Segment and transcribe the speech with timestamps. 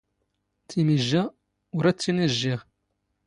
[0.67, 1.23] ⵜⵉⵎⵉⵊⵊⴰ,
[1.77, 2.57] ⵓⵔ ⴰⵔ ⵜⴻⵜⵜⵉⵏⵉ ⵊⵊⵉⵖ.